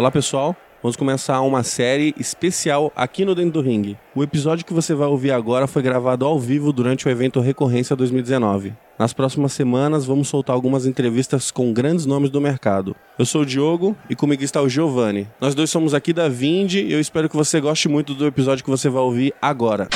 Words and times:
Olá 0.00 0.10
pessoal, 0.10 0.56
vamos 0.82 0.96
começar 0.96 1.42
uma 1.42 1.62
série 1.62 2.14
especial 2.18 2.90
aqui 2.96 3.22
no 3.22 3.34
Dentro 3.34 3.52
do 3.52 3.60
Ring. 3.60 3.98
O 4.14 4.22
episódio 4.22 4.64
que 4.64 4.72
você 4.72 4.94
vai 4.94 5.06
ouvir 5.06 5.30
agora 5.30 5.66
foi 5.66 5.82
gravado 5.82 6.24
ao 6.24 6.40
vivo 6.40 6.72
durante 6.72 7.06
o 7.06 7.10
evento 7.10 7.38
Recorrência 7.38 7.94
2019. 7.94 8.72
Nas 8.98 9.12
próximas 9.12 9.52
semanas 9.52 10.06
vamos 10.06 10.28
soltar 10.28 10.56
algumas 10.56 10.86
entrevistas 10.86 11.50
com 11.50 11.70
grandes 11.74 12.06
nomes 12.06 12.30
do 12.30 12.40
mercado. 12.40 12.96
Eu 13.18 13.26
sou 13.26 13.42
o 13.42 13.44
Diogo 13.44 13.94
e 14.08 14.16
comigo 14.16 14.42
está 14.42 14.62
o 14.62 14.70
Giovanni. 14.70 15.28
Nós 15.38 15.54
dois 15.54 15.68
somos 15.68 15.92
aqui 15.92 16.14
da 16.14 16.30
Vind 16.30 16.76
e 16.76 16.90
eu 16.90 16.98
espero 16.98 17.28
que 17.28 17.36
você 17.36 17.60
goste 17.60 17.86
muito 17.86 18.14
do 18.14 18.26
episódio 18.26 18.64
que 18.64 18.70
você 18.70 18.88
vai 18.88 19.02
ouvir 19.02 19.34
agora. 19.42 19.86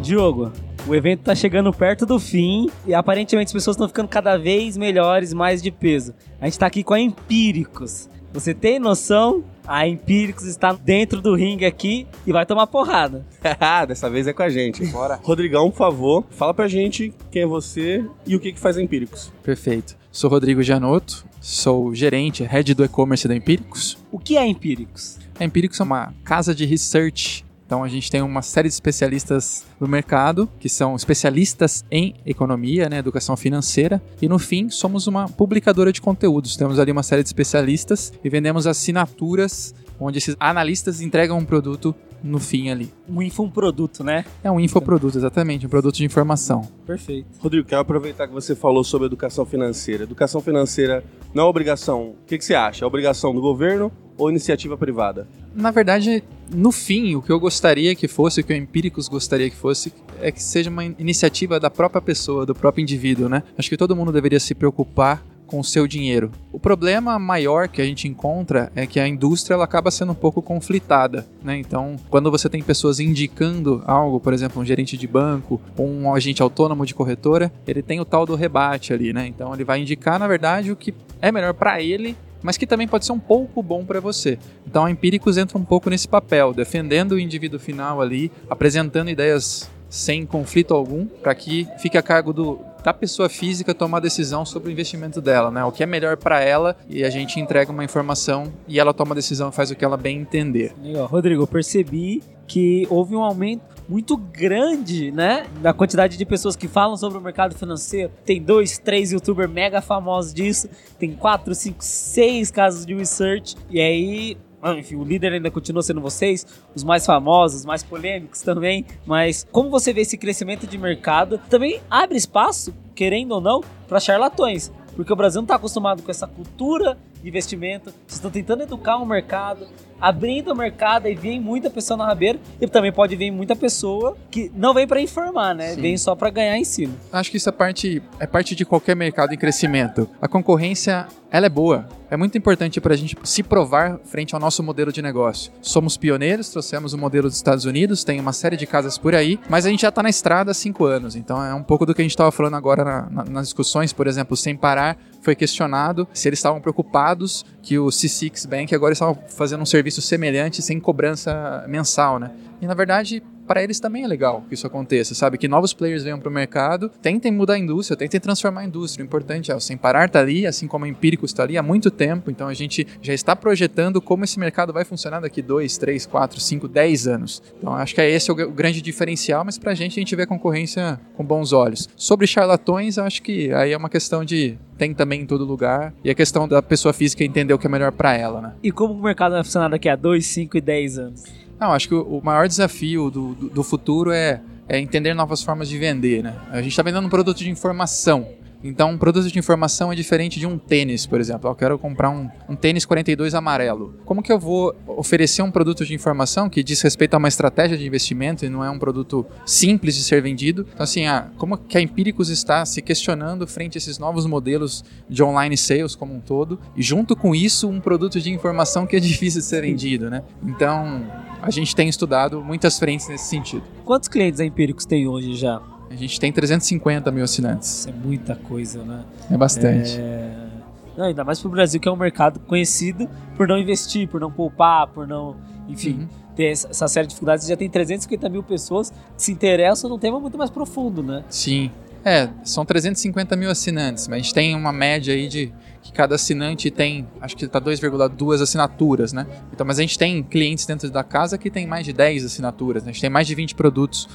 Diogo, 0.00 0.50
o 0.88 0.94
evento 0.94 1.20
tá 1.20 1.34
chegando 1.34 1.70
perto 1.70 2.06
do 2.06 2.18
fim 2.18 2.70
e 2.86 2.94
aparentemente 2.94 3.48
as 3.48 3.52
pessoas 3.52 3.74
estão 3.74 3.86
ficando 3.86 4.08
cada 4.08 4.38
vez 4.38 4.74
melhores, 4.76 5.34
mais 5.34 5.62
de 5.62 5.70
peso. 5.70 6.14
A 6.40 6.46
gente 6.46 6.58
tá 6.58 6.66
aqui 6.66 6.82
com 6.82 6.94
a 6.94 7.00
Empíricos. 7.00 8.08
Você 8.32 8.54
tem 8.54 8.78
noção? 8.78 9.44
A 9.66 9.86
Empíricos 9.86 10.44
está 10.46 10.72
dentro 10.72 11.20
do 11.20 11.34
ringue 11.34 11.66
aqui 11.66 12.06
e 12.26 12.32
vai 12.32 12.46
tomar 12.46 12.66
porrada. 12.66 13.26
Dessa 13.86 14.08
vez 14.08 14.26
é 14.26 14.32
com 14.32 14.42
a 14.42 14.48
gente. 14.48 14.86
Bora. 14.86 15.20
Rodrigão, 15.22 15.70
por 15.70 15.76
favor, 15.76 16.24
fala 16.30 16.54
pra 16.54 16.66
gente 16.66 17.12
quem 17.30 17.42
é 17.42 17.46
você 17.46 18.02
e 18.26 18.34
o 18.34 18.40
que, 18.40 18.52
que 18.52 18.58
faz 18.58 18.78
a 18.78 18.82
Empíricos. 18.82 19.30
Perfeito. 19.42 19.94
Sou 20.10 20.30
Rodrigo 20.30 20.62
Janotto, 20.62 21.26
sou 21.38 21.94
gerente, 21.94 22.42
head 22.44 22.72
do 22.72 22.82
e-commerce 22.82 23.28
da 23.28 23.36
Empíricos. 23.36 23.98
O 24.10 24.18
que 24.18 24.38
é 24.38 24.46
Empíricos? 24.46 25.18
A 25.38 25.44
Empíricos 25.44 25.78
é 25.80 25.82
uma 25.82 26.14
casa 26.24 26.54
de 26.54 26.64
research 26.64 27.44
então 27.68 27.84
a 27.84 27.88
gente 27.88 28.10
tem 28.10 28.22
uma 28.22 28.40
série 28.40 28.66
de 28.66 28.72
especialistas 28.72 29.62
no 29.78 29.86
mercado, 29.86 30.48
que 30.58 30.70
são 30.70 30.96
especialistas 30.96 31.84
em 31.90 32.14
economia, 32.24 32.88
né, 32.88 32.96
educação 32.96 33.36
financeira, 33.36 34.00
e 34.22 34.26
no 34.26 34.38
fim 34.38 34.70
somos 34.70 35.06
uma 35.06 35.28
publicadora 35.28 35.92
de 35.92 36.00
conteúdos. 36.00 36.56
Temos 36.56 36.78
ali 36.78 36.90
uma 36.90 37.02
série 37.02 37.22
de 37.22 37.28
especialistas 37.28 38.10
e 38.24 38.30
vendemos 38.30 38.66
assinaturas 38.66 39.74
onde 40.00 40.16
esses 40.16 40.34
analistas 40.40 41.02
entregam 41.02 41.36
um 41.36 41.44
produto 41.44 41.94
no 42.24 42.38
fim 42.38 42.70
ali. 42.70 42.90
Um 43.06 43.20
infoproduto, 43.20 44.02
né? 44.02 44.24
É 44.42 44.50
um 44.50 44.58
infoproduto, 44.58 45.18
exatamente, 45.18 45.66
um 45.66 45.68
produto 45.68 45.96
de 45.96 46.06
informação. 46.06 46.66
Perfeito. 46.86 47.26
Rodrigo, 47.38 47.68
quero 47.68 47.82
aproveitar 47.82 48.26
que 48.26 48.32
você 48.32 48.56
falou 48.56 48.82
sobre 48.82 49.08
educação 49.08 49.44
financeira. 49.44 50.04
Educação 50.04 50.40
financeira 50.40 51.04
não 51.34 51.44
é 51.44 51.46
obrigação. 51.46 52.12
O 52.12 52.16
que, 52.26 52.38
que 52.38 52.44
você 52.46 52.54
acha? 52.54 52.82
É 52.82 52.88
obrigação 52.88 53.34
do 53.34 53.42
governo 53.42 53.92
ou 54.16 54.30
iniciativa 54.30 54.76
privada? 54.76 55.28
Na 55.54 55.70
verdade, 55.70 56.24
no 56.50 56.72
fim, 56.72 57.14
o 57.14 57.22
que 57.22 57.30
eu 57.30 57.38
gostaria 57.38 57.94
que 57.94 58.08
fosse, 58.08 58.40
o 58.40 58.44
que 58.44 58.52
o 58.52 58.56
Empíricos 58.56 59.08
gostaria 59.08 59.50
que 59.50 59.56
fosse, 59.56 59.92
é 60.20 60.32
que 60.32 60.42
seja 60.42 60.70
uma 60.70 60.84
iniciativa 60.84 61.60
da 61.60 61.70
própria 61.70 62.00
pessoa, 62.00 62.46
do 62.46 62.54
próprio 62.54 62.82
indivíduo, 62.82 63.28
né? 63.28 63.42
Acho 63.56 63.68
que 63.68 63.76
todo 63.76 63.94
mundo 63.94 64.12
deveria 64.12 64.40
se 64.40 64.54
preocupar 64.54 65.22
com 65.48 65.58
o 65.58 65.64
seu 65.64 65.86
dinheiro. 65.86 66.30
O 66.52 66.60
problema 66.60 67.18
maior 67.18 67.68
que 67.68 67.80
a 67.80 67.84
gente 67.84 68.06
encontra 68.06 68.70
é 68.76 68.86
que 68.86 69.00
a 69.00 69.08
indústria 69.08 69.54
ela 69.54 69.64
acaba 69.64 69.90
sendo 69.90 70.12
um 70.12 70.14
pouco 70.14 70.42
conflitada, 70.42 71.26
né? 71.42 71.56
Então, 71.56 71.96
quando 72.10 72.30
você 72.30 72.48
tem 72.48 72.62
pessoas 72.62 73.00
indicando 73.00 73.82
algo, 73.86 74.20
por 74.20 74.34
exemplo, 74.34 74.60
um 74.60 74.64
gerente 74.64 74.96
de 74.96 75.06
banco 75.06 75.60
ou 75.76 75.88
um 75.88 76.14
agente 76.14 76.42
autônomo 76.42 76.84
de 76.84 76.94
corretora, 76.94 77.50
ele 77.66 77.82
tem 77.82 77.98
o 77.98 78.04
tal 78.04 78.26
do 78.26 78.34
rebate 78.34 78.92
ali, 78.92 79.12
né? 79.12 79.26
Então, 79.26 79.52
ele 79.54 79.64
vai 79.64 79.80
indicar, 79.80 80.18
na 80.18 80.28
verdade, 80.28 80.70
o 80.70 80.76
que 80.76 80.94
é 81.20 81.32
melhor 81.32 81.54
para 81.54 81.82
ele 81.82 82.14
mas 82.42 82.56
que 82.56 82.66
também 82.66 82.88
pode 82.88 83.04
ser 83.04 83.12
um 83.12 83.18
pouco 83.18 83.62
bom 83.62 83.84
para 83.84 84.00
você. 84.00 84.38
Então 84.66 84.84
a 84.84 84.90
Empíricos 84.90 85.36
entra 85.36 85.58
um 85.58 85.64
pouco 85.64 85.90
nesse 85.90 86.08
papel, 86.08 86.52
defendendo 86.52 87.12
o 87.12 87.18
indivíduo 87.18 87.58
final 87.58 88.00
ali, 88.00 88.30
apresentando 88.48 89.10
ideias 89.10 89.70
sem 89.88 90.26
conflito 90.26 90.74
algum, 90.74 91.06
para 91.06 91.34
que 91.34 91.66
fique 91.78 91.96
a 91.96 92.02
cargo 92.02 92.32
do, 92.32 92.60
da 92.82 92.92
pessoa 92.92 93.28
física 93.28 93.74
tomar 93.74 93.98
a 93.98 94.00
decisão 94.00 94.44
sobre 94.44 94.68
o 94.68 94.72
investimento 94.72 95.20
dela, 95.20 95.50
né? 95.50 95.64
O 95.64 95.72
que 95.72 95.82
é 95.82 95.86
melhor 95.86 96.16
para 96.16 96.40
ela 96.40 96.76
e 96.88 97.04
a 97.04 97.10
gente 97.10 97.40
entrega 97.40 97.72
uma 97.72 97.84
informação 97.84 98.52
e 98.66 98.78
ela 98.78 98.92
toma 98.92 99.12
a 99.12 99.14
decisão, 99.14 99.50
faz 99.50 99.70
o 99.70 99.74
que 99.74 99.84
ela 99.84 99.96
bem 99.96 100.18
entender. 100.20 100.74
Legal. 100.82 101.06
Rodrigo, 101.06 101.46
percebi 101.46 102.22
que 102.46 102.86
houve 102.90 103.14
um 103.14 103.22
aumento 103.22 103.77
muito 103.88 104.16
grande, 104.16 105.10
né? 105.10 105.46
Da 105.62 105.72
quantidade 105.72 106.16
de 106.16 106.26
pessoas 106.26 106.54
que 106.54 106.68
falam 106.68 106.96
sobre 106.96 107.18
o 107.18 107.20
mercado 107.20 107.54
financeiro. 107.54 108.12
Tem 108.24 108.42
dois, 108.42 108.78
três 108.78 109.12
youtubers 109.12 109.50
mega 109.50 109.80
famosos 109.80 110.34
disso. 110.34 110.68
Tem 110.98 111.12
quatro, 111.12 111.54
cinco, 111.54 111.82
seis 111.82 112.50
casos 112.50 112.84
de 112.84 112.94
research. 112.94 113.56
E 113.70 113.80
aí 113.80 114.36
ah, 114.60 114.72
enfim, 114.72 114.96
o 114.96 115.04
líder 115.04 115.34
ainda 115.34 115.50
continua 115.50 115.82
sendo 115.82 116.00
vocês, 116.00 116.44
os 116.74 116.82
mais 116.82 117.06
famosos, 117.06 117.60
os 117.60 117.64
mais 117.64 117.84
polêmicos 117.84 118.42
também, 118.42 118.84
mas 119.06 119.46
como 119.52 119.70
você 119.70 119.92
vê 119.92 120.00
esse 120.00 120.18
crescimento 120.18 120.66
de 120.66 120.76
mercado, 120.76 121.38
também 121.48 121.80
abre 121.88 122.18
espaço, 122.18 122.74
querendo 122.92 123.32
ou 123.32 123.40
não, 123.40 123.62
para 123.86 124.00
charlatões, 124.00 124.72
porque 124.96 125.12
o 125.12 125.16
Brasil 125.16 125.40
não 125.40 125.44
está 125.44 125.54
acostumado 125.54 126.02
com 126.02 126.10
essa 126.10 126.26
cultura 126.26 126.98
de 127.22 127.28
investimento, 127.28 127.90
vocês 127.90 128.14
estão 128.14 128.32
tentando 128.32 128.64
educar 128.64 128.96
o 128.96 129.06
mercado, 129.06 129.68
abrindo 130.00 130.52
o 130.52 130.56
mercado 130.56 131.08
e 131.08 131.14
vem 131.14 131.40
muita 131.40 131.70
pessoa 131.70 131.96
na 131.96 132.06
rabeira 132.06 132.38
e 132.60 132.66
também 132.66 132.92
pode 132.92 133.16
vir 133.16 133.30
muita 133.30 133.56
pessoa 133.56 134.16
que 134.30 134.50
não 134.54 134.74
vem 134.74 134.86
para 134.86 135.00
informar, 135.00 135.54
né? 135.54 135.74
Sim. 135.74 135.80
Vem 135.80 135.96
só 135.96 136.14
para 136.14 136.30
ganhar 136.30 136.56
em 136.56 136.64
cima. 136.64 136.94
Acho 137.12 137.30
que 137.30 137.36
isso 137.36 137.48
é 137.48 137.52
parte, 137.52 138.02
é 138.18 138.26
parte 138.26 138.54
de 138.54 138.64
qualquer 138.64 138.94
mercado 138.94 139.32
em 139.32 139.36
crescimento. 139.36 140.08
A 140.20 140.28
concorrência, 140.28 141.06
ela 141.30 141.46
é 141.46 141.50
boa. 141.50 141.88
É 142.10 142.16
muito 142.16 142.38
importante 142.38 142.80
para 142.80 142.94
a 142.94 142.96
gente 142.96 143.14
se 143.24 143.42
provar 143.42 143.98
frente 144.04 144.34
ao 144.34 144.40
nosso 144.40 144.62
modelo 144.62 144.90
de 144.90 145.02
negócio. 145.02 145.52
Somos 145.60 145.96
pioneiros, 145.98 146.48
trouxemos 146.48 146.94
o 146.94 146.98
modelo 146.98 147.28
dos 147.28 147.36
Estados 147.36 147.66
Unidos, 147.66 148.02
tem 148.02 148.18
uma 148.18 148.32
série 148.32 148.56
de 148.56 148.66
casas 148.66 148.96
por 148.96 149.14
aí, 149.14 149.38
mas 149.48 149.66
a 149.66 149.68
gente 149.68 149.82
já 149.82 149.90
está 149.90 150.02
na 150.02 150.08
estrada 150.08 150.52
há 150.52 150.54
cinco 150.54 150.86
anos. 150.86 151.14
Então 151.14 151.44
é 151.44 151.52
um 151.52 151.62
pouco 151.62 151.84
do 151.84 151.94
que 151.94 152.00
a 152.00 152.04
gente 152.04 152.12
estava 152.12 152.32
falando 152.32 152.56
agora 152.56 152.82
na, 152.82 153.10
na, 153.10 153.24
nas 153.24 153.46
discussões, 153.48 153.92
por 153.92 154.06
exemplo, 154.06 154.36
sem 154.38 154.56
parar, 154.56 154.96
foi 155.20 155.34
questionado 155.34 156.08
se 156.14 156.28
eles 156.28 156.38
estavam 156.38 156.60
preocupados 156.60 157.44
que 157.60 157.78
o 157.78 157.86
C6 157.86 158.48
Bank 158.48 158.74
agora 158.74 158.94
estava 158.94 159.14
fazendo 159.28 159.60
um 159.60 159.66
serviço 159.66 159.87
semelhante 159.90 160.62
sem 160.62 160.78
cobrança 160.78 161.64
mensal, 161.68 162.18
né? 162.18 162.30
E 162.60 162.66
na 162.66 162.74
verdade, 162.74 163.22
para 163.48 163.62
eles 163.62 163.80
também 163.80 164.04
é 164.04 164.06
legal 164.06 164.44
que 164.46 164.54
isso 164.54 164.66
aconteça, 164.66 165.14
sabe? 165.14 165.38
Que 165.38 165.48
novos 165.48 165.72
players 165.72 166.04
venham 166.04 166.20
para 166.20 166.28
o 166.28 166.32
mercado, 166.32 166.90
tentem 167.02 167.32
mudar 167.32 167.54
a 167.54 167.58
indústria, 167.58 167.96
tentem 167.96 168.20
transformar 168.20 168.60
a 168.60 168.64
indústria. 168.64 169.02
O 169.02 169.06
importante 169.06 169.50
é 169.50 169.56
o 169.56 169.60
Sem 169.60 169.76
Parar 169.76 170.06
está 170.06 170.20
ali, 170.20 170.46
assim 170.46 170.68
como 170.68 170.84
a 170.84 170.88
Empírico 170.88 171.24
está 171.24 171.42
ali 171.42 171.56
há 171.56 171.62
muito 171.62 171.90
tempo, 171.90 172.30
então 172.30 172.46
a 172.46 172.54
gente 172.54 172.86
já 173.00 173.14
está 173.14 173.34
projetando 173.34 174.00
como 174.00 174.24
esse 174.24 174.38
mercado 174.38 174.72
vai 174.72 174.84
funcionar 174.84 175.20
daqui 175.20 175.40
2, 175.40 175.78
3, 175.78 176.06
4, 176.06 176.40
5, 176.40 176.68
10 176.68 177.08
anos. 177.08 177.42
Então 177.58 177.74
acho 177.74 177.94
que 177.94 178.00
é 178.00 178.10
esse 178.10 178.30
o 178.30 178.34
grande 178.34 178.82
diferencial, 178.82 179.44
mas 179.44 179.56
para 179.56 179.72
a 179.72 179.74
gente 179.74 179.98
a 179.98 180.00
gente 180.00 180.14
vê 180.14 180.22
a 180.22 180.26
concorrência 180.26 181.00
com 181.16 181.24
bons 181.24 181.52
olhos. 181.52 181.88
Sobre 181.96 182.26
charlatões, 182.26 182.98
acho 182.98 183.22
que 183.22 183.52
aí 183.54 183.72
é 183.72 183.76
uma 183.76 183.88
questão 183.88 184.24
de 184.24 184.58
tem 184.76 184.94
também 184.94 185.22
em 185.22 185.26
todo 185.26 185.44
lugar. 185.44 185.92
E 186.04 186.10
a 186.10 186.14
questão 186.14 186.46
da 186.46 186.62
pessoa 186.62 186.92
física 186.94 187.24
entender 187.24 187.52
o 187.52 187.58
que 187.58 187.66
é 187.66 187.70
melhor 187.70 187.90
para 187.90 188.14
ela, 188.14 188.40
né? 188.40 188.52
E 188.62 188.70
como 188.70 188.94
o 188.94 189.02
mercado 189.02 189.32
vai 189.32 189.42
funcionar 189.42 189.68
daqui 189.68 189.88
a 189.88 189.96
2, 189.96 190.24
5 190.24 190.56
e 190.56 190.60
10 190.60 190.98
anos? 190.98 191.47
Não, 191.60 191.72
acho 191.72 191.88
que 191.88 191.94
o, 191.94 192.20
maior 192.22 192.46
desafio 192.46 193.10
do, 193.10 193.34
do, 193.34 193.48
do 193.50 193.62
futuro 193.64 194.12
é, 194.12 194.40
é 194.68 194.78
entender 194.78 195.14
novas 195.14 195.42
formas 195.42 195.68
de 195.68 195.78
vender, 195.78 196.22
né? 196.22 196.36
A 196.50 196.62
gente 196.62 196.70
está 196.70 196.82
vendendo 196.82 197.06
um 197.06 197.10
produto 197.10 197.38
de 197.38 197.50
informação. 197.50 198.26
Então, 198.62 198.90
um 198.90 198.98
produto 198.98 199.30
de 199.30 199.38
informação 199.38 199.92
é 199.92 199.94
diferente 199.94 200.40
de 200.40 200.46
um 200.46 200.58
tênis, 200.58 201.06
por 201.06 201.20
exemplo. 201.20 201.48
Eu 201.48 201.54
quero 201.54 201.78
comprar 201.78 202.10
um, 202.10 202.28
um, 202.48 202.56
tênis 202.56 202.84
42 202.84 203.34
amarelo. 203.34 203.94
Como 204.04 204.20
que 204.20 204.32
eu 204.32 204.38
vou 204.38 204.74
oferecer 204.86 205.42
um 205.42 205.50
produto 205.50 205.86
de 205.86 205.94
informação 205.94 206.50
que 206.50 206.62
diz 206.62 206.80
respeito 206.82 207.14
a 207.14 207.18
uma 207.18 207.28
estratégia 207.28 207.78
de 207.78 207.86
investimento 207.86 208.44
e 208.44 208.48
não 208.48 208.64
é 208.64 208.70
um 208.70 208.78
produto 208.78 209.24
simples 209.46 209.94
de 209.94 210.02
ser 210.02 210.20
vendido? 210.20 210.66
Então, 210.74 210.82
assim, 210.82 211.06
ah, 211.06 211.28
como 211.38 211.56
que 211.56 211.78
a 211.78 211.80
Empíricos 211.80 212.30
está 212.30 212.66
se 212.66 212.82
questionando 212.82 213.46
frente 213.46 213.76
a 213.76 213.78
esses 213.78 213.96
novos 213.96 214.26
modelos 214.26 214.84
de 215.08 215.22
online 215.22 215.56
sales 215.56 215.94
como 215.94 216.12
um 216.12 216.20
todo? 216.20 216.58
E 216.76 216.82
junto 216.82 217.14
com 217.14 217.34
isso, 217.34 217.68
um 217.68 217.80
produto 217.80 218.20
de 218.20 218.32
informação 218.32 218.88
que 218.88 218.96
é 218.96 219.00
difícil 219.00 219.40
de 219.40 219.46
ser 219.46 219.60
vendido, 219.62 220.10
né? 220.10 220.24
Então, 220.42 221.06
a 221.40 221.50
gente 221.50 221.74
tem 221.74 221.88
estudado 221.88 222.42
muitas 222.42 222.78
frentes 222.78 223.08
nesse 223.08 223.24
sentido. 223.24 223.62
Quantos 223.84 224.08
clientes 224.08 224.40
a 224.40 224.44
Empíricos 224.44 224.84
tem 224.84 225.06
hoje 225.06 225.34
já? 225.34 225.60
A 225.90 225.94
gente 225.94 226.20
tem 226.20 226.30
350 226.30 227.10
mil 227.10 227.24
assinantes. 227.24 227.80
Isso 227.80 227.88
é 227.88 227.92
muita 227.92 228.36
coisa, 228.36 228.84
né? 228.84 229.04
É 229.30 229.36
bastante. 229.36 229.98
É... 229.98 230.48
Não, 230.96 231.06
ainda 231.06 231.24
mais 231.24 231.40
pro 231.40 231.48
Brasil, 231.48 231.80
que 231.80 231.88
é 231.88 231.92
um 231.92 231.96
mercado 231.96 232.40
conhecido 232.40 233.08
por 233.36 233.46
não 233.46 233.56
investir, 233.56 234.08
por 234.08 234.20
não 234.20 234.30
poupar, 234.30 234.88
por 234.88 235.06
não. 235.06 235.36
Enfim, 235.68 236.00
uhum. 236.00 236.08
ter 236.34 236.46
essa 236.46 236.88
série 236.88 237.06
de 237.06 237.10
dificuldades. 237.10 237.46
Já 237.46 237.56
tem 237.56 237.70
350 237.70 238.28
mil 238.28 238.42
pessoas 238.42 238.90
que 238.90 239.22
se 239.22 239.32
interessam 239.32 239.88
num 239.88 239.98
tema 239.98 240.18
muito 240.18 240.36
mais 240.36 240.50
profundo, 240.50 241.02
né? 241.02 241.24
Sim. 241.28 241.70
É, 242.04 242.28
são 242.42 242.64
350 242.64 243.36
mil 243.36 243.50
assinantes, 243.50 244.08
mas 244.08 244.16
a 244.16 244.22
gente 244.22 244.34
tem 244.34 244.54
uma 244.54 244.72
média 244.72 245.12
aí 245.14 245.28
de 245.28 245.52
que 245.88 245.92
cada 245.92 246.16
assinante 246.16 246.70
tem, 246.70 247.08
acho 247.20 247.34
que 247.34 247.46
está 247.46 247.60
2,2 247.60 248.42
assinaturas, 248.42 249.12
né? 249.12 249.26
Então, 249.52 249.66
mas 249.66 249.78
a 249.78 249.82
gente 249.82 249.98
tem 249.98 250.22
clientes 250.22 250.66
dentro 250.66 250.90
da 250.90 251.02
casa 251.02 251.38
que 251.38 251.50
tem 251.50 251.66
mais 251.66 251.86
de 251.86 251.94
10 251.94 252.26
assinaturas, 252.26 252.84
né? 252.84 252.90
a 252.90 252.92
gente 252.92 253.00
tem 253.00 253.10
mais 253.10 253.26
de 253.26 253.34
20 253.34 253.54
produtos 253.54 254.08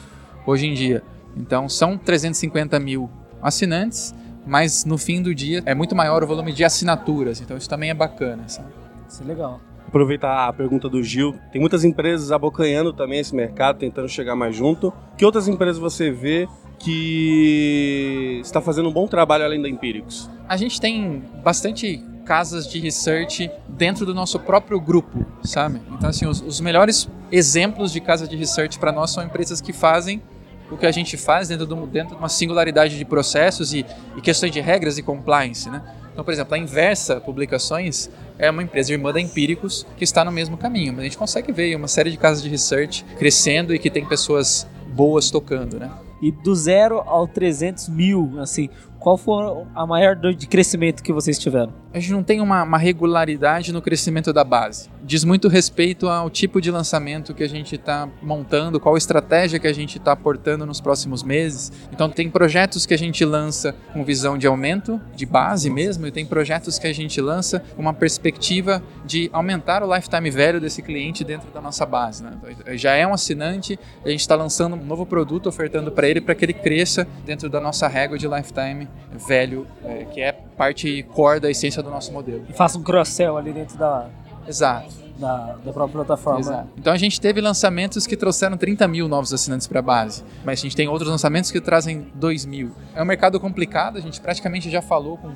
hoje 0.45 0.67
em 0.67 0.73
dia. 0.73 1.03
Então 1.35 1.67
são 1.67 1.97
350 1.97 2.79
mil 2.79 3.09
assinantes, 3.41 4.13
mas 4.45 4.85
no 4.85 4.99
fim 4.99 5.21
do 5.21 5.33
dia 5.33 5.63
é 5.65 5.73
muito 5.73 5.95
maior 5.95 6.23
o 6.23 6.27
volume 6.27 6.53
de 6.53 6.63
assinaturas. 6.63 7.41
Então 7.41 7.57
isso 7.57 7.67
também 7.67 7.89
é 7.89 7.93
bacana. 7.93 8.47
Sabe? 8.47 8.67
Isso 9.09 9.23
é 9.23 9.25
legal. 9.25 9.59
Aproveitar 9.87 10.47
a 10.47 10.53
pergunta 10.53 10.87
do 10.87 11.01
Gil. 11.01 11.35
Tem 11.51 11.59
muitas 11.59 11.83
empresas 11.83 12.31
abocanhando 12.31 12.93
também 12.93 13.19
esse 13.19 13.35
mercado, 13.35 13.79
tentando 13.79 14.07
chegar 14.07 14.35
mais 14.35 14.55
junto. 14.55 14.93
Que 15.17 15.25
outras 15.25 15.47
empresas 15.47 15.79
você 15.79 16.11
vê 16.11 16.47
que 16.83 18.41
está 18.43 18.59
fazendo 18.59 18.89
um 18.89 18.91
bom 18.91 19.07
trabalho 19.07 19.45
além 19.45 19.61
da 19.61 19.69
Empíricos? 19.69 20.29
A 20.47 20.57
gente 20.57 20.79
tem 20.81 21.23
bastante 21.43 22.03
casas 22.25 22.67
de 22.67 22.79
research 22.79 23.49
dentro 23.67 24.05
do 24.05 24.13
nosso 24.13 24.39
próprio 24.39 24.79
grupo, 24.79 25.25
sabe? 25.43 25.81
Então, 25.91 26.09
assim, 26.09 26.25
os, 26.25 26.41
os 26.41 26.59
melhores 26.59 27.09
exemplos 27.31 27.91
de 27.91 27.99
casa 27.99 28.27
de 28.27 28.35
research 28.35 28.79
para 28.79 28.91
nós 28.91 29.11
são 29.11 29.23
empresas 29.23 29.61
que 29.61 29.73
fazem 29.73 30.21
o 30.69 30.77
que 30.77 30.85
a 30.85 30.91
gente 30.91 31.17
faz 31.17 31.49
dentro 31.49 31.65
de, 31.65 31.75
dentro 31.87 32.15
de 32.15 32.21
uma 32.21 32.29
singularidade 32.29 32.97
de 32.97 33.05
processos 33.05 33.73
e, 33.73 33.85
e 34.17 34.21
questões 34.21 34.51
de 34.51 34.59
regras 34.59 34.97
e 34.97 35.03
compliance, 35.03 35.69
né? 35.69 35.81
Então, 36.11 36.23
por 36.23 36.31
exemplo, 36.31 36.53
a 36.53 36.57
Inversa 36.57 37.19
Publicações 37.19 38.09
é 38.37 38.49
uma 38.49 38.61
empresa 38.61 38.93
irmã 38.93 39.11
da 39.11 39.19
Empíricos 39.19 39.85
que 39.97 40.03
está 40.03 40.23
no 40.23 40.31
mesmo 40.31 40.57
caminho, 40.57 40.93
mas 40.93 41.01
a 41.01 41.03
gente 41.03 41.17
consegue 41.17 41.51
ver 41.51 41.75
uma 41.75 41.87
série 41.87 42.11
de 42.11 42.17
casas 42.17 42.43
de 42.43 42.49
research 42.49 43.03
crescendo 43.17 43.73
e 43.73 43.79
que 43.79 43.89
tem 43.89 44.05
pessoas 44.05 44.67
boas 44.87 45.31
tocando, 45.31 45.79
né? 45.79 45.91
E 46.23 46.31
do 46.31 46.55
zero 46.55 47.03
ao 47.05 47.27
300 47.27 47.89
mil, 47.89 48.39
assim, 48.39 48.69
qual 49.03 49.17
foi 49.17 49.65
a 49.75 49.85
maior 49.85 50.15
dor 50.15 50.33
de 50.33 50.47
crescimento 50.47 51.03
que 51.03 51.11
vocês 51.11 51.37
tiveram? 51.37 51.73
A 51.93 51.99
gente 51.99 52.13
não 52.13 52.23
tem 52.23 52.39
uma, 52.39 52.63
uma, 52.63 52.77
regularidade 52.77 53.73
no 53.73 53.81
crescimento 53.81 54.31
da 54.31 54.45
base. 54.45 54.89
Diz 55.03 55.25
muito 55.25 55.49
respeito 55.49 56.07
ao 56.07 56.29
tipo 56.29 56.61
de 56.61 56.71
lançamento 56.71 57.33
que 57.33 57.43
a 57.43 57.49
gente 57.49 57.75
está 57.75 58.09
montando, 58.21 58.79
qual 58.79 58.95
estratégia 58.95 59.59
que 59.59 59.67
a 59.67 59.73
gente 59.73 59.97
está 59.97 60.13
aportando 60.13 60.65
nos 60.65 60.79
próximos 60.79 61.21
meses. 61.21 61.71
Então, 61.91 62.09
tem 62.09 62.29
projetos 62.29 62.85
que 62.85 62.93
a 62.93 62.97
gente 62.97 63.25
lança 63.25 63.75
com 63.91 64.05
visão 64.05 64.37
de 64.37 64.47
aumento 64.47 64.99
de 65.13 65.25
base 65.25 65.69
mesmo, 65.69 66.07
e 66.07 66.11
tem 66.11 66.25
projetos 66.25 66.79
que 66.79 66.87
a 66.87 66.93
gente 66.93 67.19
lança 67.19 67.59
com 67.75 67.81
uma 67.81 67.93
perspectiva 67.93 68.81
de 69.05 69.29
aumentar 69.33 69.83
o 69.83 69.93
lifetime 69.93 70.31
velho 70.31 70.61
desse 70.61 70.81
cliente 70.81 71.25
dentro 71.25 71.51
da 71.51 71.59
nossa 71.59 71.85
base. 71.85 72.23
Né? 72.23 72.31
Então, 72.47 72.77
já 72.77 72.93
é 72.93 73.05
um 73.05 73.13
assinante, 73.13 73.77
a 74.03 74.09
gente 74.09 74.21
está 74.21 74.35
lançando 74.35 74.77
um 74.77 74.85
novo 74.85 75.05
produto, 75.05 75.47
ofertando 75.47 75.91
para 75.91 76.07
ele 76.07 76.21
para 76.21 76.33
que 76.33 76.45
ele 76.45 76.53
cresça 76.53 77.05
dentro 77.25 77.49
da 77.49 77.59
nossa 77.59 77.87
régua 77.87 78.17
de 78.17 78.27
lifetime 78.27 78.87
velho, 79.27 79.67
é, 79.83 80.05
que 80.05 80.21
é 80.21 80.31
parte 80.31 81.03
core 81.13 81.39
da 81.39 81.49
essência 81.49 81.81
do 81.81 81.89
nosso 81.89 82.11
modelo. 82.11 82.45
E 82.49 82.53
faça 82.53 82.77
um 82.77 82.83
cross-sell 82.83 83.37
ali 83.37 83.51
dentro 83.51 83.77
da, 83.77 84.07
Exato. 84.47 84.93
da, 85.17 85.55
da 85.63 85.73
própria 85.73 86.03
plataforma. 86.03 86.39
Exato. 86.39 86.69
Então 86.77 86.93
a 86.93 86.97
gente 86.97 87.19
teve 87.19 87.41
lançamentos 87.41 88.07
que 88.07 88.15
trouxeram 88.17 88.57
30 88.57 88.87
mil 88.87 89.07
novos 89.07 89.33
assinantes 89.33 89.67
para 89.67 89.79
a 89.79 89.83
base, 89.83 90.23
mas 90.43 90.59
a 90.59 90.61
gente 90.63 90.75
tem 90.75 90.87
outros 90.87 91.09
lançamentos 91.09 91.51
que 91.51 91.61
trazem 91.61 92.07
2 92.15 92.45
mil. 92.45 92.71
É 92.95 93.01
um 93.01 93.05
mercado 93.05 93.39
complicado, 93.39 93.97
a 93.97 94.01
gente 94.01 94.19
praticamente 94.19 94.69
já 94.69 94.81
falou 94.81 95.17
com 95.17 95.31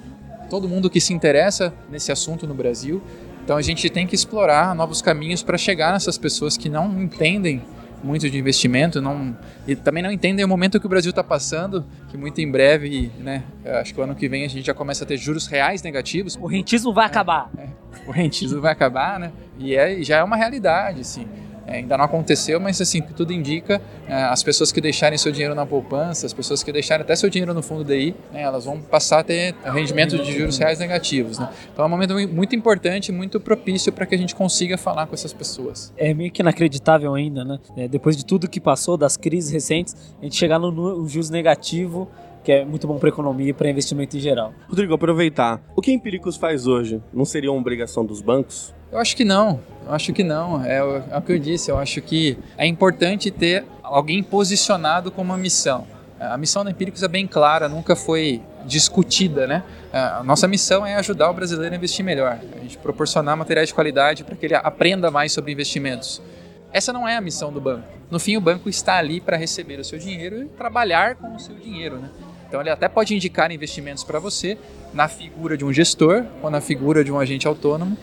todo 0.50 0.68
mundo 0.68 0.90
que 0.90 1.02
se 1.02 1.14
interessa 1.14 1.74
nesse 1.90 2.12
assunto 2.12 2.48
no 2.48 2.54
Brasil. 2.54 3.02
Então 3.44 3.56
a 3.56 3.62
gente 3.62 3.90
tem 3.90 4.06
que 4.06 4.16
explorar 4.16 4.76
novos 4.76 5.02
caminhos 5.02 5.42
para 5.42 5.58
chegar 5.58 5.94
nessas 5.94 6.18
pessoas 6.18 6.58
que 6.58 6.68
não 6.68 7.02
entendem 7.02 7.62
muito 8.04 8.30
de 8.30 8.38
investimento, 8.38 9.02
não, 9.02 9.36
e 9.68 9.76
também 9.76 10.04
não 10.04 10.12
entendem 10.12 10.44
o 10.44 10.48
momento 10.48 10.80
que 10.80 10.86
o 10.86 10.90
Brasil 10.90 11.10
está 11.10 11.24
passando, 11.24 11.86
que 12.10 12.18
muito 12.18 12.40
em 12.40 12.50
breve, 12.50 13.12
né, 13.20 13.44
acho 13.82 13.94
que 13.94 14.00
o 14.00 14.04
ano 14.04 14.16
que 14.16 14.28
vem 14.30 14.46
a 14.46 14.48
gente 14.48 14.66
já 14.66 14.74
começa 14.74 15.04
a 15.04 15.08
ter 15.08 15.18
juros 15.18 15.48
reais 15.48 15.82
negativos. 15.82 16.38
O 16.40 16.48
rentismo 16.48 16.94
vai 16.94 17.06
acabar. 17.06 17.50
É, 17.58 17.68
o 18.08 18.12
rentismo 18.12 18.62
vai 18.62 18.72
acabar, 18.72 19.20
né? 19.20 19.32
E 19.58 19.76
é, 19.76 20.02
já 20.04 20.18
é 20.18 20.24
uma 20.24 20.36
realidade, 20.36 21.02
assim. 21.02 21.28
É, 21.68 21.78
ainda 21.78 21.98
não 21.98 22.06
aconteceu, 22.06 22.60
mas 22.60 22.80
assim, 22.80 23.02
tudo 23.02 23.34
indica, 23.34 23.82
é, 24.08 24.14
as 24.24 24.42
pessoas 24.42 24.72
que 24.72 24.80
deixarem 24.80 25.18
seu 25.18 25.32
dinheiro 25.32 25.54
na 25.54 25.66
poupança, 25.66 26.26
as 26.26 26.34
pessoas 26.34 26.64
que 26.64 26.72
deixarem 26.72 27.04
até 27.04 27.16
seu 27.16 27.30
dinheiro 27.30 27.54
no 27.54 27.62
fundo 27.62 27.84
DI, 27.84 28.16
né, 28.32 28.42
elas 28.42 28.64
vão 28.64 28.80
passar 28.80 29.20
a 29.20 29.24
ter 29.24 29.54
rendimento 29.66 30.18
de 30.18 30.32
juros 30.32 30.58
reais 30.58 30.80
negativos. 30.80 31.38
Né? 31.38 31.50
Então 31.74 31.84
é 31.84 31.88
um 31.88 31.92
momento 31.92 32.16
muito 32.30 32.56
importante, 32.56 33.12
muito 33.12 33.40
propício 33.40 33.92
para 33.92 34.06
que 34.06 34.16
a 34.16 34.18
gente 34.18 34.34
consiga 34.34 34.78
falar 34.78 35.08
com 35.08 35.14
essas 35.14 35.34
pessoas. 35.34 35.94
É 35.98 36.14
meio 36.14 36.32
que 36.32 36.42
inacreditável 36.42 37.14
ainda, 37.14 37.44
né? 37.44 37.60
É, 37.76 37.88
depois 37.88 38.16
de 38.16 38.26
tudo 38.26 38.48
que 38.48 38.62
passou, 38.62 38.96
das 38.96 39.18
crises 39.18 39.52
recentes, 39.52 39.96
a 40.22 40.24
gente 40.24 40.36
chegar 40.36 40.58
no, 40.58 40.72
no 40.72 41.08
juros 41.08 41.30
negativo 41.30 42.10
que 42.48 42.52
é 42.54 42.64
muito 42.64 42.88
bom 42.88 42.98
para 42.98 43.10
economia 43.10 43.50
e 43.50 43.54
para 43.54 43.70
investimento 43.70 44.16
em 44.16 44.22
geral. 44.22 44.54
Rodrigo, 44.70 44.94
aproveitar. 44.94 45.62
O 45.76 45.82
que 45.82 45.92
a 45.92 45.94
Empíricos 45.94 46.38
faz 46.38 46.66
hoje? 46.66 47.02
Não 47.14 47.26
seria 47.26 47.52
uma 47.52 47.60
obrigação 47.60 48.06
dos 48.06 48.22
bancos? 48.22 48.74
Eu 48.90 49.00
acho 49.00 49.18
que 49.18 49.26
não. 49.26 49.60
Eu 49.88 49.94
acho 49.94 50.12
que 50.12 50.24
não. 50.24 50.64
É, 50.64 50.78
é 50.78 51.18
o 51.18 51.22
que 51.22 51.32
eu 51.32 51.40
disse. 51.40 51.72
Eu 51.72 51.78
acho 51.78 52.02
que 52.02 52.38
é 52.58 52.68
importante 52.68 53.32
ter 53.32 53.66
alguém 53.82 54.22
posicionado 54.22 55.10
com 55.10 55.22
uma 55.22 55.38
missão. 55.38 55.88
A 56.20 56.38
missão 56.38 56.66
da 56.66 56.72
Empíricos 56.72 57.04
é 57.04 57.08
bem 57.08 57.28
clara, 57.28 57.70
nunca 57.70 57.96
foi 57.96 58.42
discutida, 58.66 59.46
né? 59.46 59.64
A 59.94 60.24
nossa 60.24 60.48
missão 60.48 60.86
é 60.86 60.96
ajudar 60.96 61.30
o 61.30 61.34
brasileiro 61.34 61.74
a 61.74 61.78
investir 61.78 62.04
melhor, 62.04 62.40
a 62.56 62.60
gente 62.60 62.76
proporcionar 62.80 63.38
materiais 63.38 63.70
de 63.70 63.76
qualidade 63.76 64.24
para 64.24 64.36
que 64.36 64.48
ele 64.48 64.56
aprenda 64.56 65.12
mais 65.12 65.32
sobre 65.32 65.52
investimentos. 65.52 66.20
Essa 66.74 66.92
não 66.92 67.08
é 67.08 67.16
a 67.16 67.22
missão 67.22 67.54
do 67.54 67.62
banco. 67.62 67.88
No 68.10 68.20
fim, 68.20 68.36
o 68.36 68.42
banco 68.42 68.68
está 68.68 68.98
ali 68.98 69.22
para 69.22 69.38
receber 69.38 69.80
o 69.80 69.84
seu 69.84 70.00
dinheiro 70.00 70.42
e 70.42 70.46
trabalhar 70.46 71.16
com 71.16 71.36
o 71.36 71.40
seu 71.40 71.56
dinheiro, 71.56 71.98
né? 72.00 72.10
Então 72.48 72.62
ele 72.62 72.70
até 72.72 72.88
pode 72.88 73.14
indicar 73.14 73.52
investimentos 73.52 74.04
para 74.04 74.20
você 74.20 74.58
na 74.94 75.08
figura 75.08 75.56
de 75.56 75.64
um 75.64 75.72
gestor 75.72 76.26
ou 76.42 76.50
na 76.50 76.62
figura 76.62 77.04
de 77.04 77.12
um 77.12 77.20
agente 77.20 77.48
autônomo 77.48 77.96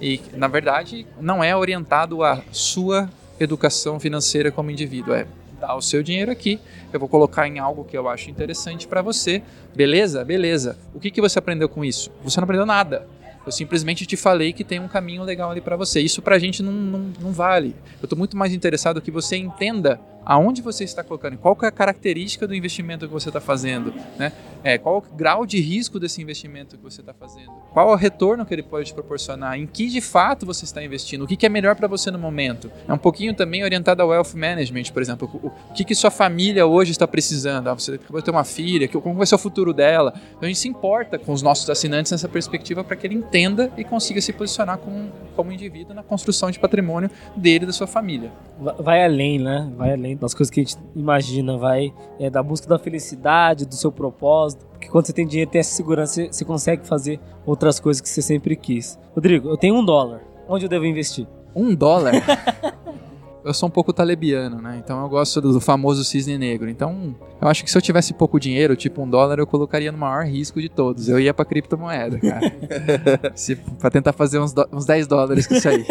e 0.00 0.20
na 0.34 0.48
verdade 0.48 1.06
não 1.20 1.42
é 1.42 1.54
orientado 1.54 2.22
à 2.24 2.42
sua 2.50 3.08
educação 3.38 3.98
financeira 3.98 4.50
como 4.50 4.70
indivíduo, 4.70 5.14
é 5.14 5.26
dar 5.60 5.76
o 5.76 5.82
seu 5.82 6.02
dinheiro 6.02 6.30
aqui, 6.32 6.58
eu 6.92 6.98
vou 6.98 7.08
colocar 7.08 7.46
em 7.46 7.58
algo 7.58 7.84
que 7.84 7.96
eu 7.96 8.08
acho 8.08 8.30
interessante 8.30 8.88
para 8.88 9.02
você, 9.02 9.42
beleza? 9.74 10.24
Beleza. 10.24 10.78
O 10.94 10.98
que, 10.98 11.10
que 11.10 11.20
você 11.20 11.38
aprendeu 11.38 11.68
com 11.68 11.84
isso? 11.84 12.10
Você 12.24 12.40
não 12.40 12.44
aprendeu 12.44 12.66
nada. 12.66 13.06
Eu 13.44 13.52
simplesmente 13.52 14.06
te 14.06 14.16
falei 14.16 14.52
que 14.52 14.64
tem 14.64 14.80
um 14.80 14.88
caminho 14.88 15.22
legal 15.22 15.50
ali 15.50 15.60
para 15.60 15.76
você. 15.76 16.00
Isso 16.00 16.20
para 16.20 16.36
a 16.36 16.38
gente 16.38 16.62
não, 16.62 16.72
não, 16.72 17.12
não 17.20 17.32
vale. 17.32 17.74
Eu 18.00 18.04
estou 18.04 18.18
muito 18.18 18.36
mais 18.36 18.52
interessado 18.52 19.00
que 19.00 19.10
você 19.10 19.36
entenda 19.36 20.00
aonde 20.24 20.62
você 20.62 20.84
está 20.84 21.02
colocando, 21.02 21.36
qual 21.38 21.56
é 21.62 21.66
a 21.66 21.70
característica 21.70 22.46
do 22.46 22.54
investimento 22.54 23.06
que 23.06 23.12
você 23.12 23.28
está 23.28 23.40
fazendo, 23.40 23.92
né? 24.18 24.32
É, 24.62 24.76
qual 24.76 24.98
o 24.98 25.16
grau 25.16 25.46
de 25.46 25.58
risco 25.58 25.98
desse 25.98 26.20
investimento 26.20 26.76
que 26.76 26.82
você 26.82 27.00
está 27.00 27.14
fazendo, 27.14 27.50
qual 27.72 27.88
o 27.88 27.94
retorno 27.94 28.44
que 28.44 28.52
ele 28.52 28.62
pode 28.62 28.86
te 28.86 28.94
proporcionar, 28.94 29.58
em 29.58 29.66
que 29.66 29.88
de 29.88 30.00
fato 30.00 30.44
você 30.44 30.64
está 30.64 30.84
investindo, 30.84 31.24
o 31.24 31.26
que, 31.26 31.36
que 31.36 31.46
é 31.46 31.48
melhor 31.48 31.74
para 31.74 31.88
você 31.88 32.10
no 32.10 32.18
momento. 32.18 32.70
É 32.86 32.92
um 32.92 32.98
pouquinho 32.98 33.34
também 33.34 33.64
orientado 33.64 34.02
ao 34.02 34.08
wealth 34.08 34.34
management, 34.34 34.84
por 34.92 35.00
exemplo, 35.00 35.30
o, 35.42 35.50
que, 35.72 35.84
que 35.84 35.94
sua 35.94 36.10
família 36.10 36.66
hoje 36.66 36.92
está 36.92 37.08
precisando. 37.08 37.68
Ah, 37.68 37.74
você 37.74 37.98
vai 38.10 38.20
ter 38.20 38.30
uma 38.30 38.44
filha, 38.44 38.86
como 38.88 39.14
vai 39.14 39.26
ser 39.26 39.34
o 39.34 39.38
futuro 39.38 39.72
dela. 39.72 40.12
Então 40.30 40.42
a 40.42 40.46
gente 40.46 40.58
se 40.58 40.68
importa 40.68 41.18
com 41.18 41.32
os 41.32 41.40
nossos 41.40 41.68
assinantes 41.70 42.12
nessa 42.12 42.28
perspectiva 42.28 42.84
para 42.84 42.96
que 42.96 43.06
ele 43.06 43.14
entenda 43.14 43.72
e 43.76 43.84
consiga 43.84 44.20
se 44.20 44.32
posicionar 44.32 44.78
como, 44.78 45.10
como 45.34 45.52
indivíduo 45.52 45.94
na 45.94 46.02
construção 46.02 46.50
de 46.50 46.58
patrimônio 46.58 47.10
dele 47.34 47.64
e 47.64 47.66
da 47.66 47.72
sua 47.72 47.86
família. 47.86 48.30
Vai 48.78 49.04
além, 49.04 49.38
né? 49.38 49.70
Vai 49.76 49.92
além 49.92 50.16
das 50.20 50.34
coisas 50.34 50.50
que 50.50 50.60
a 50.60 50.62
gente 50.62 50.76
imagina, 50.94 51.56
vai 51.56 51.92
é, 52.18 52.28
da 52.28 52.42
busca 52.42 52.68
da 52.68 52.78
felicidade, 52.78 53.66
do 53.66 53.74
seu 53.74 53.90
propósito. 53.90 54.66
Porque 54.66 54.88
quando 54.88 55.06
você 55.06 55.12
tem 55.12 55.26
dinheiro, 55.26 55.50
tem 55.50 55.60
essa 55.60 55.74
segurança, 55.74 56.26
você 56.30 56.44
consegue 56.44 56.86
fazer 56.86 57.18
outras 57.46 57.80
coisas 57.80 58.00
que 58.00 58.08
você 58.08 58.22
sempre 58.22 58.54
quis. 58.54 58.98
Rodrigo, 59.14 59.48
eu 59.48 59.56
tenho 59.56 59.74
um 59.74 59.84
dólar. 59.84 60.20
Onde 60.48 60.66
eu 60.66 60.68
devo 60.68 60.84
investir? 60.84 61.26
Um 61.54 61.74
dólar? 61.74 62.12
eu 63.44 63.54
sou 63.54 63.68
um 63.68 63.70
pouco 63.70 63.92
talebiano, 63.92 64.60
né? 64.60 64.80
Então 64.82 65.02
eu 65.02 65.08
gosto 65.08 65.40
do 65.40 65.60
famoso 65.60 66.04
cisne 66.04 66.36
negro. 66.36 66.68
Então 66.68 67.14
eu 67.40 67.48
acho 67.48 67.64
que 67.64 67.70
se 67.70 67.76
eu 67.76 67.82
tivesse 67.82 68.12
pouco 68.12 68.38
dinheiro, 68.38 68.76
tipo 68.76 69.02
um 69.02 69.08
dólar, 69.08 69.38
eu 69.38 69.46
colocaria 69.46 69.90
no 69.90 69.98
maior 69.98 70.24
risco 70.24 70.60
de 70.60 70.68
todos. 70.68 71.08
Eu 71.08 71.18
ia 71.18 71.32
pra 71.32 71.44
criptomoeda, 71.44 72.18
cara. 72.18 73.32
se, 73.34 73.56
pra 73.56 73.90
tentar 73.90 74.12
fazer 74.12 74.38
uns, 74.38 74.52
do, 74.52 74.68
uns 74.72 74.84
10 74.84 75.06
dólares 75.06 75.46
com 75.46 75.54
isso 75.54 75.68
aí. 75.68 75.84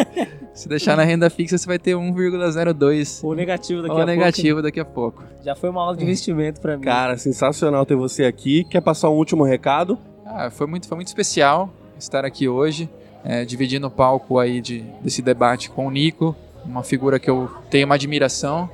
Se 0.53 0.67
deixar 0.67 0.97
na 0.97 1.03
renda 1.03 1.29
fixa, 1.29 1.57
você 1.57 1.65
vai 1.65 1.79
ter 1.79 1.91
1,02. 1.95 3.23
Ou 3.23 3.33
negativo 3.33 3.81
daqui 3.81 3.93
Ou 3.93 4.01
a 4.01 4.05
negativo 4.05 4.47
pouco. 4.55 4.61
daqui 4.61 4.79
a 4.79 4.85
pouco. 4.85 5.23
Já 5.43 5.55
foi 5.55 5.69
uma 5.69 5.81
aula 5.81 5.95
de 5.95 6.03
investimento 6.03 6.59
para 6.59 6.77
mim. 6.77 6.83
Cara, 6.83 7.17
sensacional 7.17 7.85
ter 7.85 7.95
você 7.95 8.25
aqui. 8.25 8.63
Quer 8.65 8.81
passar 8.81 9.09
um 9.09 9.15
último 9.15 9.43
recado? 9.43 9.97
Ah, 10.25 10.49
foi 10.49 10.67
muito, 10.67 10.87
foi 10.87 10.95
muito 10.95 11.07
especial 11.07 11.71
estar 11.97 12.23
aqui 12.23 12.47
hoje, 12.47 12.89
é, 13.23 13.43
dividindo 13.43 13.87
o 13.87 13.91
palco 13.91 14.37
aí 14.39 14.61
de, 14.61 14.83
desse 15.01 15.21
debate 15.21 15.69
com 15.69 15.87
o 15.87 15.91
Nico, 15.91 16.35
uma 16.69 16.83
figura 16.83 17.19
que 17.19 17.29
eu 17.29 17.49
tenho 17.69 17.85
uma 17.85 17.95
admiração, 17.95 18.69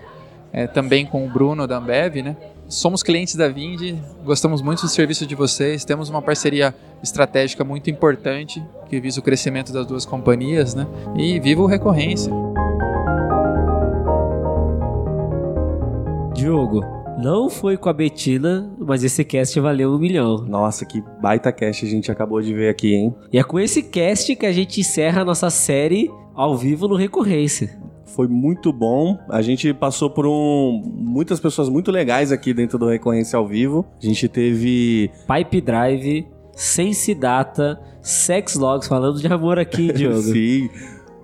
é, 0.51 0.67
também 0.67 1.05
com 1.05 1.25
o 1.25 1.29
Bruno 1.29 1.65
da 1.65 1.77
Ambev, 1.77 2.17
né? 2.17 2.35
Somos 2.67 3.03
clientes 3.03 3.35
da 3.35 3.47
Vind, 3.47 3.95
gostamos 4.23 4.61
muito 4.61 4.81
do 4.81 4.87
serviço 4.87 5.25
de 5.27 5.35
vocês, 5.35 5.85
temos 5.85 6.09
uma 6.09 6.21
parceria 6.21 6.73
estratégica 7.01 7.63
muito 7.63 7.91
importante 7.91 8.63
que 8.89 8.99
visa 8.99 9.19
o 9.19 9.23
crescimento 9.23 9.71
das 9.71 9.85
duas 9.85 10.05
companhias, 10.05 10.73
né? 10.73 10.87
E 11.15 11.39
viva 11.39 11.61
o 11.61 11.67
recorrência! 11.67 12.31
Diogo, 16.33 16.81
não 17.17 17.49
foi 17.49 17.77
com 17.77 17.87
a 17.87 17.93
Betina, 17.93 18.69
mas 18.77 19.03
esse 19.03 19.23
cast 19.23 19.57
valeu 19.59 19.91
um 19.91 19.99
milhão. 19.99 20.37
Nossa, 20.39 20.85
que 20.85 21.03
baita 21.21 21.51
cast 21.51 21.85
a 21.85 21.89
gente 21.89 22.11
acabou 22.11 22.41
de 22.41 22.53
ver 22.53 22.69
aqui, 22.69 22.93
hein? 22.93 23.15
E 23.31 23.37
é 23.37 23.43
com 23.43 23.59
esse 23.59 23.83
cast 23.83 24.35
que 24.35 24.45
a 24.45 24.51
gente 24.51 24.81
encerra 24.81 25.21
a 25.21 25.25
nossa 25.25 25.49
série 25.49 26.11
ao 26.33 26.57
vivo 26.57 26.87
no 26.87 26.95
Recorrência. 26.95 27.85
Foi 28.05 28.27
muito 28.27 28.71
bom. 28.71 29.17
A 29.29 29.41
gente 29.41 29.74
passou 29.74 30.09
por 30.09 30.25
um, 30.25 30.81
muitas 30.95 31.39
pessoas 31.39 31.69
muito 31.69 31.91
legais 31.91 32.31
aqui 32.31 32.53
dentro 32.53 32.77
do 32.77 32.88
Recorrência 32.88 33.38
ao 33.38 33.47
Vivo. 33.47 33.85
A 34.01 34.05
gente 34.05 34.27
teve 34.27 35.12
Pipe 35.27 35.62
Drive, 35.62 36.27
Sense 36.53 37.13
Data, 37.15 37.79
Sex 38.01 38.55
Logs, 38.55 38.88
falando 38.88 39.19
de 39.19 39.27
amor 39.27 39.57
aqui, 39.59 39.91
Diogo. 39.93 40.21
Sim. 40.21 40.69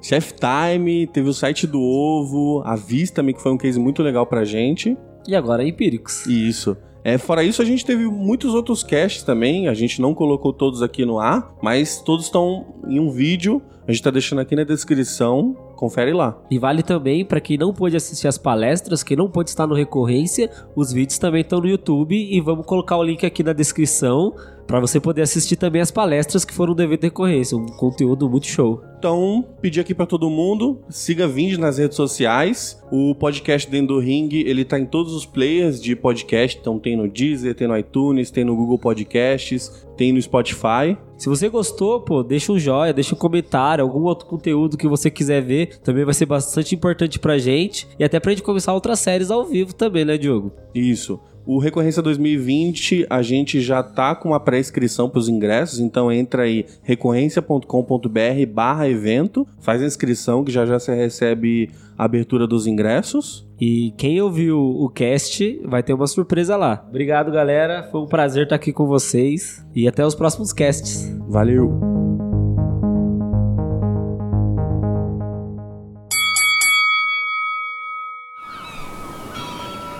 Chef 0.01 0.33
Time, 0.33 1.05
teve 1.05 1.29
o 1.29 1.33
site 1.33 1.67
do 1.67 1.79
Ovo, 1.79 2.63
a 2.65 2.75
Vista, 2.75 3.23
que 3.23 3.39
foi 3.39 3.51
um 3.51 3.57
case 3.57 3.79
muito 3.79 4.01
legal 4.01 4.25
pra 4.25 4.43
gente. 4.43 4.97
E 5.27 5.35
agora 5.35 5.63
Empíricos. 5.63 6.25
Isso. 6.25 6.75
É, 7.03 7.17
fora 7.17 7.43
isso, 7.43 7.61
a 7.61 7.65
gente 7.65 7.85
teve 7.85 8.05
muitos 8.05 8.53
outros 8.53 8.83
casts 8.83 9.23
também. 9.23 9.67
A 9.67 9.73
gente 9.73 10.01
não 10.01 10.13
colocou 10.13 10.53
todos 10.53 10.81
aqui 10.81 11.05
no 11.05 11.19
ar, 11.19 11.55
mas 11.61 11.99
todos 12.01 12.25
estão 12.25 12.75
em 12.87 12.99
um 12.99 13.09
vídeo. 13.09 13.61
A 13.87 13.91
gente 13.91 14.03
tá 14.03 14.11
deixando 14.11 14.39
aqui 14.39 14.55
na 14.55 14.63
descrição. 14.63 15.55
Confere 15.81 16.13
lá. 16.13 16.39
E 16.51 16.59
vale 16.59 16.83
também 16.83 17.25
para 17.25 17.41
quem 17.41 17.57
não 17.57 17.73
pôde 17.73 17.97
assistir 17.97 18.27
as 18.27 18.37
palestras, 18.37 19.01
quem 19.01 19.17
não 19.17 19.27
pôde 19.27 19.49
estar 19.49 19.65
no 19.65 19.73
Recorrência, 19.73 20.47
os 20.75 20.93
vídeos 20.93 21.17
também 21.17 21.41
estão 21.41 21.59
no 21.59 21.67
YouTube 21.67 22.15
e 22.15 22.39
vamos 22.39 22.67
colocar 22.67 22.97
o 22.97 23.03
link 23.03 23.25
aqui 23.25 23.41
na 23.41 23.51
descrição 23.51 24.35
para 24.67 24.79
você 24.79 24.99
poder 24.99 25.23
assistir 25.23 25.55
também 25.55 25.81
as 25.81 25.89
palestras 25.89 26.45
que 26.45 26.53
foram 26.53 26.75
do 26.75 26.83
evento 26.83 27.03
Recorrência, 27.03 27.57
um 27.57 27.65
conteúdo 27.65 28.29
muito 28.29 28.45
show. 28.45 28.81
Então, 28.97 29.43
pedir 29.59 29.81
aqui 29.81 29.95
para 29.95 30.05
todo 30.05 30.29
mundo, 30.29 30.79
siga 30.87 31.27
Vind 31.27 31.57
nas 31.57 31.79
redes 31.79 31.97
sociais. 31.97 32.79
O 32.91 33.15
podcast 33.15 33.69
dentro 33.69 33.95
do 33.95 33.99
Ring, 33.99 34.29
ele 34.31 34.63
tá 34.63 34.79
em 34.79 34.85
todos 34.85 35.13
os 35.13 35.25
players 35.25 35.81
de 35.81 35.95
podcast, 35.95 36.57
então 36.57 36.77
tem 36.77 36.95
no 36.95 37.09
Deezer, 37.09 37.55
tem 37.55 37.67
no 37.67 37.75
iTunes, 37.75 38.29
tem 38.29 38.45
no 38.45 38.55
Google 38.55 38.77
Podcasts, 38.77 39.85
tem 40.01 40.11
no 40.11 40.19
Spotify. 40.19 40.97
Se 41.15 41.29
você 41.29 41.47
gostou, 41.47 42.01
pô, 42.01 42.23
deixa 42.23 42.51
um 42.51 42.57
joinha, 42.57 42.91
deixa 42.91 43.13
um 43.13 43.17
comentário, 43.17 43.83
algum 43.83 44.01
outro 44.01 44.25
conteúdo 44.25 44.75
que 44.75 44.87
você 44.87 45.11
quiser 45.11 45.43
ver, 45.43 45.79
também 45.81 46.03
vai 46.03 46.15
ser 46.15 46.25
bastante 46.25 46.73
importante 46.73 47.19
pra 47.19 47.37
gente 47.37 47.87
e 47.99 48.03
até 48.03 48.19
pra 48.19 48.31
gente 48.31 48.41
começar 48.41 48.73
outras 48.73 48.97
séries 48.97 49.29
ao 49.29 49.45
vivo 49.45 49.75
também, 49.75 50.03
né, 50.03 50.17
Diogo? 50.17 50.53
Isso. 50.73 51.19
O 51.45 51.59
Recorrência 51.59 52.01
2020, 52.01 53.05
a 53.11 53.21
gente 53.21 53.61
já 53.61 53.83
tá 53.83 54.15
com 54.15 54.29
uma 54.29 54.39
pré-inscrição 54.39 55.07
para 55.07 55.19
os 55.19 55.29
ingressos, 55.29 55.79
então 55.79 56.11
entra 56.11 56.43
aí 56.43 56.65
recorrência.com.br 56.81 58.45
barra 58.51 58.89
evento, 58.89 59.47
faz 59.59 59.83
a 59.83 59.85
inscrição 59.85 60.43
que 60.43 60.51
já 60.51 60.65
já 60.65 60.79
você 60.79 60.95
recebe 60.95 61.69
a 61.95 62.05
abertura 62.05 62.47
dos 62.47 62.65
ingressos. 62.65 63.47
E 63.61 63.93
quem 63.95 64.19
ouviu 64.19 64.59
o 64.59 64.89
cast 64.89 65.61
vai 65.63 65.83
ter 65.83 65.93
uma 65.93 66.07
surpresa 66.07 66.57
lá. 66.57 66.83
Obrigado, 66.89 67.31
galera. 67.31 67.87
Foi 67.91 68.01
um 68.01 68.07
prazer 68.07 68.45
estar 68.45 68.55
aqui 68.55 68.73
com 68.73 68.87
vocês 68.87 69.63
e 69.75 69.87
até 69.87 70.03
os 70.03 70.15
próximos 70.15 70.51
casts. 70.51 71.15
Valeu! 71.27 71.79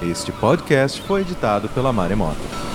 Este 0.02 0.32
podcast 0.32 1.00
foi 1.04 1.22
editado 1.22 1.70
pela 1.70 1.94
Maremoto. 1.94 2.71